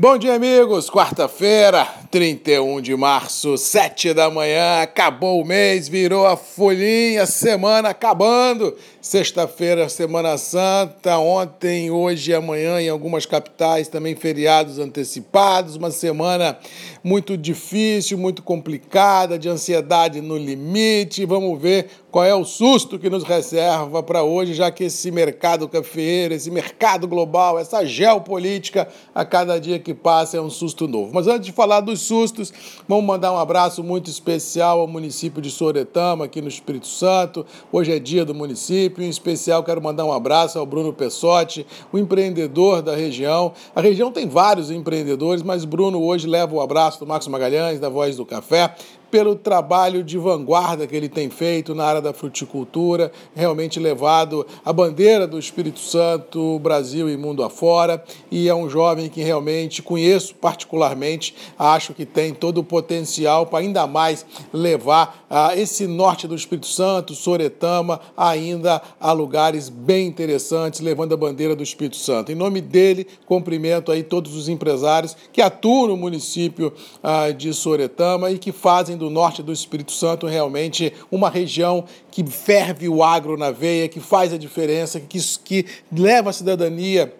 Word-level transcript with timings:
Bom 0.00 0.16
dia, 0.16 0.34
amigos. 0.34 0.88
Quarta-feira, 0.88 1.84
31 2.08 2.80
de 2.80 2.94
março, 2.94 3.58
7 3.58 4.14
da 4.14 4.30
manhã. 4.30 4.80
Acabou 4.80 5.42
o 5.42 5.44
mês, 5.44 5.88
virou 5.88 6.24
a 6.24 6.36
folhinha, 6.36 7.26
semana 7.26 7.88
acabando. 7.88 8.76
Sexta-feira, 9.08 9.88
Semana 9.88 10.36
Santa. 10.36 11.16
Ontem, 11.16 11.90
hoje 11.90 12.30
e 12.30 12.34
amanhã, 12.34 12.78
em 12.78 12.90
algumas 12.90 13.24
capitais, 13.24 13.88
também 13.88 14.14
feriados 14.14 14.78
antecipados. 14.78 15.76
Uma 15.76 15.90
semana 15.90 16.58
muito 17.02 17.34
difícil, 17.34 18.18
muito 18.18 18.42
complicada, 18.42 19.38
de 19.38 19.48
ansiedade 19.48 20.20
no 20.20 20.36
limite. 20.36 21.24
Vamos 21.24 21.58
ver 21.58 21.88
qual 22.10 22.24
é 22.24 22.34
o 22.34 22.44
susto 22.44 22.98
que 22.98 23.08
nos 23.08 23.22
reserva 23.22 24.02
para 24.02 24.22
hoje, 24.22 24.52
já 24.52 24.70
que 24.70 24.84
esse 24.84 25.10
mercado 25.10 25.68
cafeeiro, 25.68 26.34
esse 26.34 26.50
mercado 26.50 27.08
global, 27.08 27.58
essa 27.58 27.86
geopolítica, 27.86 28.88
a 29.14 29.24
cada 29.24 29.58
dia 29.58 29.78
que 29.78 29.94
passa 29.94 30.36
é 30.36 30.40
um 30.40 30.50
susto 30.50 30.86
novo. 30.86 31.12
Mas 31.14 31.26
antes 31.26 31.46
de 31.46 31.52
falar 31.52 31.80
dos 31.80 32.00
sustos, 32.00 32.52
vamos 32.86 33.04
mandar 33.04 33.32
um 33.32 33.38
abraço 33.38 33.82
muito 33.82 34.10
especial 34.10 34.80
ao 34.80 34.86
município 34.86 35.40
de 35.40 35.50
Soretama, 35.50 36.26
aqui 36.26 36.42
no 36.42 36.48
Espírito 36.48 36.86
Santo. 36.86 37.46
Hoje 37.72 37.92
é 37.92 37.98
dia 37.98 38.24
do 38.24 38.34
município, 38.34 38.97
em 39.02 39.08
especial 39.08 39.62
quero 39.62 39.82
mandar 39.82 40.04
um 40.04 40.12
abraço 40.12 40.58
ao 40.58 40.66
Bruno 40.66 40.92
Pessotti, 40.92 41.66
o 41.92 41.98
empreendedor 41.98 42.82
da 42.82 42.94
região. 42.94 43.52
A 43.74 43.80
região 43.80 44.12
tem 44.12 44.28
vários 44.28 44.70
empreendedores, 44.70 45.42
mas 45.42 45.64
Bruno 45.64 46.02
hoje 46.02 46.26
leva 46.26 46.54
o 46.54 46.60
abraço 46.60 46.98
do 47.00 47.06
Marcos 47.06 47.28
Magalhães, 47.28 47.80
da 47.80 47.88
Voz 47.88 48.16
do 48.16 48.26
Café 48.26 48.74
pelo 49.10 49.34
trabalho 49.34 50.04
de 50.04 50.18
vanguarda 50.18 50.86
que 50.86 50.94
ele 50.94 51.08
tem 51.08 51.30
feito 51.30 51.74
na 51.74 51.84
área 51.84 52.02
da 52.02 52.12
fruticultura, 52.12 53.10
realmente 53.34 53.80
levado 53.80 54.46
a 54.64 54.72
bandeira 54.72 55.26
do 55.26 55.38
Espírito 55.38 55.80
Santo, 55.80 56.58
Brasil 56.58 57.08
e 57.08 57.16
mundo 57.16 57.42
afora, 57.42 58.02
e 58.30 58.48
é 58.48 58.54
um 58.54 58.68
jovem 58.68 59.08
que 59.08 59.22
realmente 59.22 59.82
conheço 59.82 60.34
particularmente, 60.34 61.34
acho 61.58 61.94
que 61.94 62.04
tem 62.04 62.34
todo 62.34 62.58
o 62.58 62.64
potencial 62.64 63.46
para 63.46 63.60
ainda 63.60 63.86
mais 63.86 64.26
levar 64.52 65.24
uh, 65.30 65.58
esse 65.58 65.86
norte 65.86 66.28
do 66.28 66.34
Espírito 66.34 66.66
Santo, 66.66 67.14
Soretama, 67.14 68.00
ainda 68.16 68.82
a 69.00 69.12
lugares 69.12 69.68
bem 69.68 70.06
interessantes, 70.06 70.80
levando 70.80 71.14
a 71.14 71.16
bandeira 71.16 71.56
do 71.56 71.62
Espírito 71.62 71.96
Santo. 71.96 72.30
Em 72.30 72.34
nome 72.34 72.60
dele, 72.60 73.06
cumprimento 73.24 73.90
aí 73.90 74.02
todos 74.02 74.36
os 74.36 74.48
empresários 74.48 75.16
que 75.32 75.40
atuam 75.40 75.88
no 75.88 75.96
município 75.96 76.72
uh, 77.02 77.32
de 77.32 77.54
Soretama 77.54 78.30
e 78.30 78.38
que 78.38 78.52
fazem 78.52 78.97
do 78.98 79.08
norte 79.08 79.42
do 79.42 79.52
Espírito 79.52 79.92
Santo 79.92 80.26
realmente 80.26 80.92
uma 81.10 81.30
região 81.30 81.84
que 82.10 82.24
ferve 82.24 82.88
o 82.88 83.02
agro 83.02 83.36
na 83.36 83.50
veia, 83.50 83.88
que 83.88 84.00
faz 84.00 84.32
a 84.32 84.38
diferença, 84.38 85.00
que, 85.00 85.18
que 85.44 85.66
leva 85.90 86.30
a 86.30 86.32
cidadania 86.32 87.14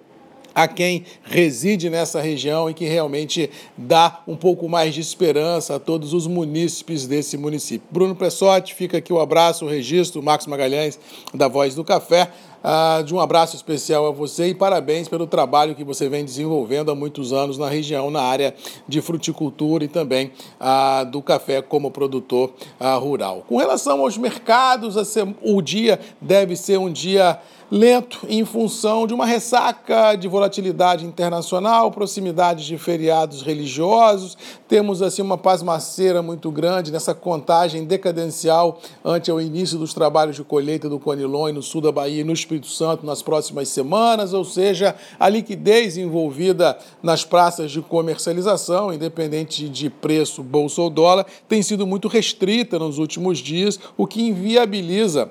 a 0.58 0.66
quem 0.66 1.04
reside 1.22 1.88
nessa 1.88 2.20
região 2.20 2.68
e 2.68 2.74
que 2.74 2.84
realmente 2.84 3.48
dá 3.76 4.22
um 4.26 4.34
pouco 4.34 4.68
mais 4.68 4.92
de 4.92 5.00
esperança 5.00 5.76
a 5.76 5.78
todos 5.78 6.12
os 6.12 6.26
munícipes 6.26 7.06
desse 7.06 7.36
município. 7.36 7.86
Bruno 7.92 8.16
Pressotti, 8.16 8.74
fica 8.74 8.98
aqui 8.98 9.12
o 9.12 9.20
abraço, 9.20 9.64
o 9.64 9.68
registro, 9.68 10.20
Marcos 10.20 10.48
Magalhães, 10.48 10.98
da 11.32 11.46
Voz 11.46 11.76
do 11.76 11.84
Café. 11.84 12.32
Uh, 12.62 13.04
de 13.04 13.14
um 13.14 13.20
abraço 13.20 13.54
especial 13.54 14.06
a 14.06 14.10
você 14.10 14.48
e 14.48 14.54
parabéns 14.54 15.08
pelo 15.08 15.26
trabalho 15.26 15.76
que 15.76 15.84
você 15.84 16.08
vem 16.08 16.24
desenvolvendo 16.24 16.90
há 16.90 16.94
muitos 16.94 17.32
anos 17.32 17.56
na 17.56 17.68
região, 17.68 18.10
na 18.10 18.20
área 18.20 18.54
de 18.86 19.00
fruticultura 19.00 19.84
e 19.84 19.88
também 19.88 20.32
uh, 20.60 21.08
do 21.08 21.22
café 21.22 21.62
como 21.62 21.90
produtor 21.90 22.52
uh, 22.80 22.98
rural. 22.98 23.44
Com 23.48 23.58
relação 23.58 24.00
aos 24.00 24.18
mercados, 24.18 24.96
o 25.42 25.62
dia 25.62 26.00
deve 26.20 26.56
ser 26.56 26.78
um 26.78 26.90
dia 26.90 27.38
lento 27.70 28.20
em 28.28 28.44
função 28.44 29.06
de 29.06 29.12
uma 29.12 29.26
ressaca 29.26 30.16
de 30.16 30.26
volatilidade 30.26 31.04
internacional, 31.04 31.90
proximidade 31.90 32.66
de 32.66 32.78
feriados 32.78 33.42
religiosos. 33.42 34.36
Temos 34.66 35.02
assim 35.02 35.22
uma 35.22 35.36
pasmaceira 35.36 36.22
muito 36.22 36.50
grande 36.50 36.90
nessa 36.90 37.14
contagem 37.14 37.84
decadencial 37.84 38.80
ante 39.04 39.30
o 39.30 39.40
início 39.40 39.78
dos 39.78 39.92
trabalhos 39.92 40.36
de 40.36 40.44
colheita 40.44 40.88
do 40.88 40.98
Conilon 40.98 41.52
no 41.52 41.62
sul 41.62 41.80
da 41.80 41.92
Bahia 41.92 42.22
e 42.22 42.24
no 42.24 42.32
Espírito 42.48 42.68
Santo 42.68 43.04
nas 43.04 43.20
próximas 43.20 43.68
semanas, 43.68 44.32
ou 44.32 44.42
seja, 44.42 44.96
a 45.20 45.28
liquidez 45.28 45.98
envolvida 45.98 46.78
nas 47.02 47.22
praças 47.22 47.70
de 47.70 47.82
comercialização, 47.82 48.92
independente 48.92 49.68
de 49.68 49.90
preço, 49.90 50.42
bolsa 50.42 50.80
ou 50.80 50.88
dólar, 50.88 51.26
tem 51.46 51.62
sido 51.62 51.86
muito 51.86 52.08
restrita 52.08 52.78
nos 52.78 52.96
últimos 52.96 53.38
dias, 53.38 53.78
o 53.98 54.06
que 54.06 54.22
inviabiliza 54.22 55.30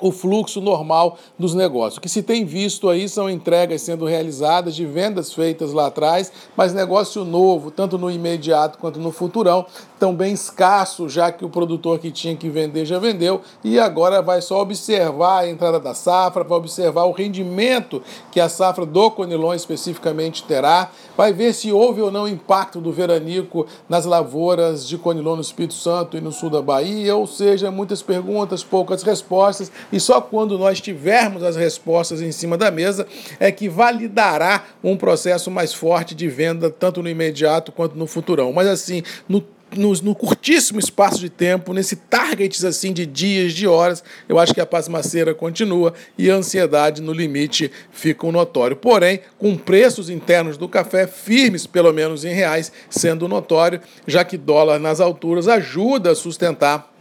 o 0.00 0.10
fluxo 0.10 0.60
normal 0.60 1.18
dos 1.38 1.54
negócios. 1.54 1.98
O 1.98 2.00
que 2.00 2.08
se 2.08 2.22
tem 2.22 2.44
visto 2.44 2.88
aí 2.88 3.08
são 3.08 3.28
entregas 3.28 3.82
sendo 3.82 4.04
realizadas 4.04 4.74
de 4.74 4.84
vendas 4.84 5.32
feitas 5.32 5.72
lá 5.72 5.86
atrás, 5.86 6.32
mas 6.56 6.74
negócio 6.74 7.24
novo, 7.24 7.70
tanto 7.70 7.98
no 7.98 8.10
imediato 8.10 8.78
quanto 8.78 8.98
no 8.98 9.10
futurão, 9.10 9.66
tão 9.98 10.14
bem 10.14 10.34
escasso, 10.34 11.08
já 11.08 11.32
que 11.32 11.44
o 11.44 11.48
produtor 11.48 11.98
que 11.98 12.10
tinha 12.10 12.36
que 12.36 12.48
vender 12.48 12.84
já 12.84 12.98
vendeu 12.98 13.40
e 13.62 13.78
agora 13.78 14.20
vai 14.20 14.42
só 14.42 14.60
observar 14.60 15.40
a 15.40 15.48
entrada 15.48 15.80
da 15.80 15.94
safra, 15.94 16.44
vai 16.44 16.58
observar 16.58 17.04
o 17.04 17.12
rendimento 17.12 18.02
que 18.30 18.40
a 18.40 18.48
safra 18.48 18.84
do 18.84 19.10
Conilon 19.10 19.54
especificamente 19.54 20.44
terá, 20.44 20.90
vai 21.16 21.32
ver 21.32 21.52
se 21.54 21.72
houve 21.72 22.02
ou 22.02 22.10
não 22.10 22.28
impacto 22.28 22.80
do 22.80 22.92
veranico 22.92 23.66
nas 23.88 24.04
lavouras 24.04 24.86
de 24.86 24.98
Conilon 24.98 25.36
no 25.36 25.42
Espírito 25.42 25.74
Santo 25.74 26.16
e 26.16 26.20
no 26.20 26.32
sul 26.32 26.50
da 26.50 26.60
Bahia, 26.60 27.16
ou 27.16 27.26
seja, 27.26 27.70
muitas 27.70 28.02
perguntas, 28.02 28.62
poucas 28.62 29.02
respostas 29.02 29.72
e 29.92 30.00
só 30.00 30.20
quando 30.20 30.58
nós 30.58 30.80
tivermos 30.80 31.42
as 31.42 31.56
respostas 31.56 32.20
em 32.20 32.32
cima 32.32 32.56
da 32.56 32.70
mesa 32.70 33.06
é 33.38 33.50
que 33.50 33.68
validará 33.68 34.64
um 34.82 34.96
processo 34.96 35.50
mais 35.50 35.72
forte 35.72 36.14
de 36.14 36.28
venda, 36.28 36.70
tanto 36.70 37.02
no 37.02 37.08
imediato 37.08 37.72
quanto 37.72 37.96
no 37.96 38.06
futurão. 38.06 38.52
Mas 38.52 38.66
assim, 38.68 39.02
no 39.28 39.40
no, 39.76 39.92
no, 39.94 40.14
curtíssimo 40.14 40.78
espaço 40.78 41.18
de 41.18 41.28
tempo, 41.28 41.72
nesse 41.72 41.96
target 41.96 42.64
assim 42.66 42.92
de 42.92 43.04
dias, 43.04 43.52
de 43.52 43.66
horas, 43.66 44.02
eu 44.28 44.38
acho 44.38 44.54
que 44.54 44.60
a 44.60 44.66
pasmaceira 44.66 45.34
continua 45.34 45.92
e 46.16 46.30
a 46.30 46.34
ansiedade 46.34 47.02
no 47.02 47.12
limite 47.12 47.70
fica 47.90 48.26
um 48.26 48.32
notório. 48.32 48.76
Porém, 48.76 49.20
com 49.38 49.56
preços 49.56 50.08
internos 50.08 50.56
do 50.56 50.68
café 50.68 51.06
firmes, 51.06 51.66
pelo 51.66 51.92
menos 51.92 52.24
em 52.24 52.32
reais, 52.32 52.72
sendo 52.88 53.28
notório, 53.28 53.80
já 54.06 54.24
que 54.24 54.36
dólar 54.36 54.78
nas 54.78 55.00
alturas 55.00 55.48
ajuda 55.48 56.12
a 56.12 56.14
sustentar 56.14 56.93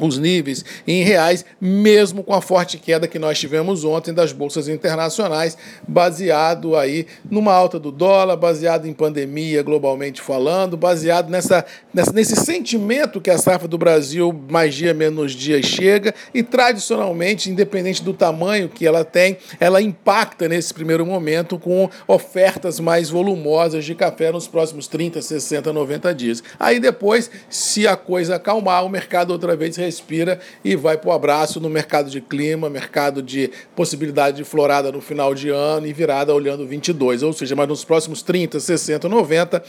os 0.00 0.18
níveis 0.18 0.64
em 0.86 1.02
reais, 1.02 1.44
mesmo 1.60 2.22
com 2.22 2.34
a 2.34 2.40
forte 2.40 2.78
queda 2.78 3.08
que 3.08 3.18
nós 3.18 3.38
tivemos 3.38 3.84
ontem 3.84 4.12
das 4.12 4.32
bolsas 4.32 4.68
internacionais, 4.68 5.56
baseado 5.86 6.76
aí 6.76 7.06
numa 7.30 7.52
alta 7.52 7.78
do 7.78 7.90
dólar, 7.90 8.36
baseado 8.36 8.86
em 8.86 8.92
pandemia 8.92 9.62
globalmente 9.62 10.20
falando, 10.20 10.76
baseado 10.76 11.30
nessa, 11.30 11.64
nessa 11.92 12.12
nesse 12.12 12.36
sentimento 12.36 13.20
que 13.20 13.30
a 13.30 13.38
safra 13.38 13.68
do 13.68 13.78
Brasil 13.78 14.34
mais 14.48 14.74
dia 14.74 14.92
menos 14.94 15.32
dia 15.32 15.62
chega 15.62 16.14
e 16.32 16.42
tradicionalmente, 16.42 17.50
independente 17.50 18.02
do 18.02 18.12
tamanho 18.12 18.68
que 18.68 18.86
ela 18.86 19.04
tem, 19.04 19.36
ela 19.60 19.80
impacta 19.82 20.48
nesse 20.48 20.72
primeiro 20.72 21.04
momento 21.04 21.58
com 21.58 21.88
ofertas 22.06 22.80
mais 22.80 23.10
volumosas 23.10 23.84
de 23.84 23.94
café 23.94 24.32
nos 24.32 24.48
próximos 24.48 24.86
30, 24.86 25.20
60, 25.20 25.72
90 25.72 26.14
dias. 26.14 26.42
Aí 26.58 26.80
depois, 26.80 27.30
se 27.48 27.86
a 27.86 27.96
coisa 27.96 28.36
acalmar, 28.36 28.84
o 28.84 28.88
mercado 28.88 29.30
outra 29.30 29.56
vez 29.56 29.76
respira 29.86 30.38
e 30.64 30.76
vai 30.76 30.98
para 30.98 31.10
o 31.10 31.12
abraço 31.12 31.60
no 31.60 31.70
mercado 31.70 32.10
de 32.10 32.20
clima, 32.20 32.68
mercado 32.68 33.22
de 33.22 33.50
possibilidade 33.74 34.36
de 34.36 34.44
florada 34.44 34.92
no 34.92 35.00
final 35.00 35.34
de 35.34 35.48
ano 35.48 35.86
e 35.86 35.92
virada 35.92 36.34
olhando 36.34 36.66
22. 36.66 37.22
Ou 37.22 37.32
seja, 37.32 37.56
mas 37.56 37.68
nos 37.68 37.84
próximos 37.84 38.22
30, 38.22 38.60
60, 38.60 39.08
90 39.08 39.62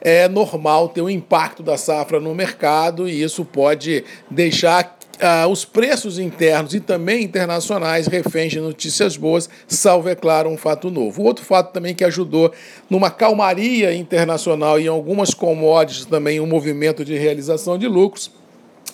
é 0.00 0.28
normal 0.28 0.88
ter 0.88 1.00
um 1.00 1.10
impacto 1.10 1.62
da 1.62 1.76
safra 1.76 2.20
no 2.20 2.34
mercado 2.34 3.08
e 3.08 3.22
isso 3.22 3.44
pode 3.44 4.04
deixar 4.30 4.98
Uh, 5.20 5.46
os 5.48 5.66
preços 5.66 6.18
internos 6.18 6.72
e 6.72 6.80
também 6.80 7.22
internacionais 7.22 8.06
reféns 8.06 8.52
de 8.52 8.58
notícias 8.58 9.18
boas, 9.18 9.50
salvo, 9.68 10.08
é 10.08 10.14
claro, 10.14 10.48
um 10.48 10.56
fato 10.56 10.90
novo. 10.90 11.22
Outro 11.22 11.44
fato 11.44 11.74
também 11.74 11.94
que 11.94 12.04
ajudou 12.04 12.50
numa 12.88 13.10
calmaria 13.10 13.94
internacional 13.94 14.80
e 14.80 14.84
em 14.84 14.88
algumas 14.88 15.34
commodities 15.34 16.06
também 16.06 16.40
um 16.40 16.46
movimento 16.46 17.04
de 17.04 17.18
realização 17.18 17.76
de 17.76 17.86
lucros 17.86 18.30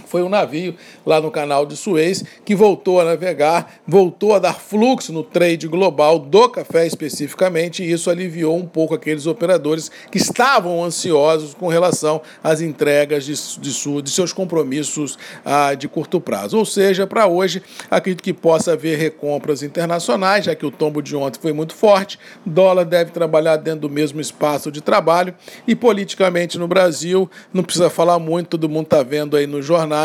foi 0.07 0.23
um 0.23 0.29
navio 0.29 0.75
lá 1.05 1.21
no 1.21 1.31
canal 1.31 1.67
de 1.67 1.77
Suez 1.77 2.25
que 2.45 2.55
voltou 2.55 3.01
a 3.01 3.05
navegar, 3.05 3.81
voltou 3.87 4.35
a 4.35 4.39
dar 4.39 4.55
fluxo 4.55 5.13
no 5.13 5.23
trade 5.23 5.67
global 5.67 6.19
do 6.19 6.49
café 6.49 6.87
especificamente, 6.87 7.83
e 7.83 7.91
isso 7.91 8.09
aliviou 8.09 8.57
um 8.57 8.67
pouco 8.67 8.95
aqueles 8.95 9.27
operadores 9.27 9.91
que 10.11 10.19
estavam 10.19 10.83
ansiosos 10.83 11.55
com 11.55 11.69
relação 11.69 12.23
às 12.43 12.61
entregas 12.61 13.25
de, 13.25 13.35
de, 13.61 14.03
de 14.03 14.11
seus 14.11 14.33
compromissos 14.33 15.19
ah, 15.45 15.75
de 15.75 15.89
curto 15.89 16.21
prazo. 16.21 16.57
Ou 16.57 16.65
seja, 16.65 17.07
para 17.07 17.27
hoje, 17.27 17.63
acredito 17.91 18.23
que 18.23 18.33
possa 18.33 18.73
haver 18.73 18.99
recompras 18.99 19.63
internacionais, 19.63 20.45
já 20.45 20.55
que 20.55 20.65
o 20.65 20.71
tombo 20.71 21.03
de 21.03 21.17
ontem 21.17 21.41
foi 21.41 21.53
muito 21.53 21.75
forte, 21.75 22.19
dólar 22.45 22.85
deve 22.85 23.11
trabalhar 23.11 23.57
dentro 23.57 23.81
do 23.81 23.91
mesmo 23.91 24.21
espaço 24.21 24.71
de 24.71 24.81
trabalho, 24.81 25.35
e 25.67 25.75
politicamente 25.75 26.59
no 26.59 26.69
Brasil, 26.69 27.29
não 27.53 27.65
precisa 27.65 27.91
falar 27.91 28.19
muito, 28.19 28.51
todo 28.51 28.69
mundo 28.69 28.85
está 28.85 29.03
vendo 29.03 29.37
aí 29.37 29.47
no 29.47 29.61
jornal 29.61 29.96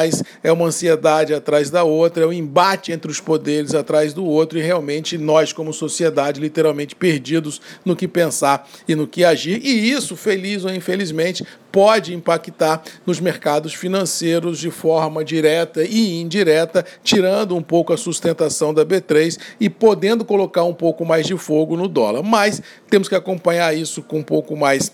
é 0.43 0.51
uma 0.51 0.65
ansiedade 0.65 1.33
atrás 1.33 1.69
da 1.69 1.83
outra, 1.83 2.23
é 2.23 2.27
um 2.27 2.33
embate 2.33 2.91
entre 2.91 3.11
os 3.11 3.19
poderes 3.19 3.73
atrás 3.73 4.13
do 4.13 4.25
outro 4.25 4.57
e 4.57 4.61
realmente 4.61 5.17
nós, 5.17 5.51
como 5.51 5.73
sociedade, 5.73 6.39
literalmente 6.39 6.95
perdidos 6.95 7.59
no 7.83 7.95
que 7.95 8.07
pensar 8.07 8.67
e 8.87 8.95
no 8.95 9.07
que 9.07 9.23
agir. 9.23 9.61
E 9.63 9.91
isso, 9.91 10.15
feliz 10.15 10.63
ou 10.63 10.73
infelizmente, 10.73 11.45
pode 11.71 12.13
impactar 12.13 12.83
nos 13.05 13.19
mercados 13.19 13.73
financeiros 13.73 14.59
de 14.59 14.69
forma 14.69 15.23
direta 15.23 15.83
e 15.83 16.19
indireta, 16.19 16.85
tirando 17.03 17.55
um 17.55 17.61
pouco 17.61 17.93
a 17.93 17.97
sustentação 17.97 18.73
da 18.73 18.85
B3 18.85 19.39
e 19.59 19.69
podendo 19.69 20.25
colocar 20.25 20.63
um 20.63 20.73
pouco 20.73 21.05
mais 21.05 21.25
de 21.25 21.37
fogo 21.37 21.77
no 21.77 21.87
dólar. 21.87 22.23
Mas 22.23 22.61
temos 22.89 23.07
que 23.07 23.15
acompanhar 23.15 23.75
isso 23.75 24.01
com 24.01 24.19
um 24.19 24.23
pouco 24.23 24.55
mais 24.55 24.91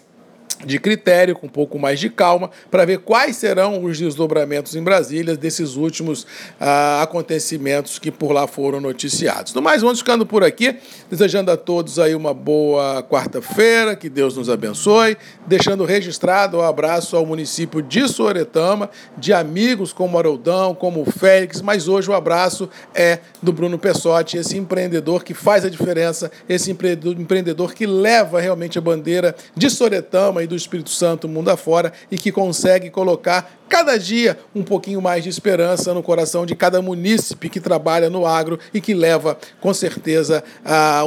de 0.65 0.79
critério, 0.79 1.35
com 1.35 1.45
um 1.45 1.49
pouco 1.49 1.77
mais 1.77 1.99
de 1.99 2.09
calma, 2.09 2.49
para 2.71 2.83
ver 2.83 2.99
quais 2.99 3.35
serão 3.35 3.83
os 3.83 3.99
desdobramentos 3.99 4.75
em 4.75 4.81
Brasília 4.81 5.35
desses 5.35 5.75
últimos 5.75 6.25
ah, 6.59 7.01
acontecimentos 7.03 7.99
que 7.99 8.09
por 8.09 8.31
lá 8.31 8.47
foram 8.47 8.81
noticiados. 8.81 9.53
No 9.53 9.61
mais, 9.61 9.81
vamos 9.81 9.99
ficando 9.99 10.25
por 10.25 10.43
aqui, 10.43 10.75
desejando 11.09 11.51
a 11.51 11.57
todos 11.57 11.99
aí 11.99 12.15
uma 12.15 12.33
boa 12.33 13.03
quarta-feira, 13.03 13.95
que 13.95 14.09
Deus 14.09 14.35
nos 14.35 14.49
abençoe, 14.49 15.17
deixando 15.45 15.85
registrado 15.85 16.57
o 16.57 16.61
um 16.61 16.63
abraço 16.63 17.15
ao 17.15 17.25
município 17.25 17.81
de 17.81 18.07
Soretama, 18.07 18.89
de 19.17 19.33
amigos 19.33 19.93
como 19.93 20.17
Haroldão, 20.17 20.73
como 20.73 21.05
Félix, 21.05 21.61
mas 21.61 21.87
hoje 21.87 22.09
o 22.09 22.13
abraço 22.13 22.69
é 22.95 23.19
do 23.41 23.53
Bruno 23.53 23.77
Pessotti, 23.77 24.37
esse 24.37 24.57
empreendedor 24.57 25.23
que 25.23 25.33
faz 25.33 25.63
a 25.63 25.69
diferença, 25.69 26.31
esse 26.49 26.71
empreendedor 26.71 27.73
que 27.73 27.85
leva 27.85 28.39
realmente 28.39 28.77
a 28.77 28.81
bandeira 28.81 29.35
de 29.55 29.69
Soretama 29.69 30.36
do 30.45 30.55
Espírito 30.55 30.89
Santo 30.89 31.27
mundo 31.27 31.49
afora 31.49 31.91
e 32.11 32.17
que 32.17 32.31
consegue 32.31 32.89
colocar 32.89 33.56
cada 33.69 33.97
dia 33.97 34.37
um 34.55 34.63
pouquinho 34.63 35.01
mais 35.01 35.23
de 35.23 35.29
esperança 35.29 35.93
no 35.93 36.01
coração 36.01 36.45
de 36.45 36.55
cada 36.55 36.81
munícipe 36.81 37.49
que 37.49 37.59
trabalha 37.59 38.09
no 38.09 38.25
agro 38.25 38.59
e 38.73 38.81
que 38.81 38.93
leva, 38.93 39.37
com 39.59 39.73
certeza, 39.73 40.43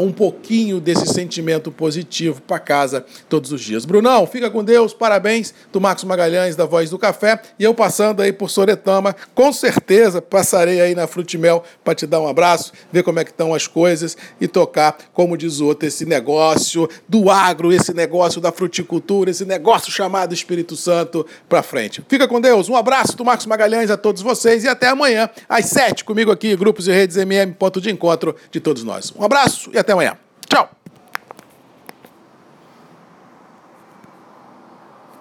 um 0.00 0.12
pouquinho 0.12 0.80
desse 0.80 1.06
sentimento 1.06 1.70
positivo 1.70 2.40
para 2.42 2.58
casa 2.58 3.04
todos 3.28 3.52
os 3.52 3.60
dias. 3.60 3.84
Brunão, 3.84 4.26
fica 4.26 4.50
com 4.50 4.62
Deus, 4.62 4.92
parabéns 4.92 5.54
do 5.72 5.80
Marcos 5.80 6.04
Magalhães, 6.04 6.56
da 6.56 6.64
Voz 6.64 6.90
do 6.90 6.98
Café, 6.98 7.40
e 7.58 7.64
eu 7.64 7.74
passando 7.74 8.20
aí 8.20 8.32
por 8.32 8.50
Soretama, 8.50 9.14
com 9.34 9.52
certeza 9.52 10.20
passarei 10.20 10.80
aí 10.80 10.94
na 10.94 11.06
Frutimel 11.06 11.62
para 11.84 11.94
te 11.94 12.06
dar 12.06 12.20
um 12.20 12.28
abraço, 12.28 12.72
ver 12.92 13.02
como 13.02 13.18
é 13.18 13.24
que 13.24 13.30
estão 13.30 13.54
as 13.54 13.66
coisas 13.66 14.16
e 14.40 14.46
tocar, 14.46 14.96
como 15.12 15.36
diz 15.36 15.60
o 15.60 15.66
outro, 15.66 15.86
esse 15.86 16.04
negócio 16.04 16.88
do 17.08 17.30
agro, 17.30 17.72
esse 17.72 17.94
negócio 17.94 18.40
da 18.40 18.52
fruticultura, 18.52 19.30
esse 19.30 19.44
negócio 19.44 19.90
chamado 19.90 20.34
Espírito 20.34 20.76
Santo 20.76 21.26
para 21.48 21.62
frente. 21.62 22.04
Fica 22.08 22.26
com 22.26 22.40
Deus, 22.40 22.49
um 22.54 22.76
abraço 22.76 23.16
do 23.16 23.24
Marcos 23.24 23.46
Magalhães 23.46 23.90
a 23.90 23.96
todos 23.96 24.22
vocês 24.22 24.64
e 24.64 24.68
até 24.68 24.88
amanhã, 24.88 25.30
às 25.48 25.66
sete, 25.66 26.04
comigo 26.04 26.30
aqui, 26.30 26.56
Grupos 26.56 26.88
e 26.88 26.92
Redes 26.92 27.16
MM, 27.16 27.52
ponto 27.52 27.80
de 27.80 27.90
encontro 27.90 28.34
de 28.50 28.60
todos 28.60 28.82
nós. 28.82 29.12
Um 29.16 29.24
abraço 29.24 29.70
e 29.72 29.78
até 29.78 29.92
amanhã. 29.92 30.16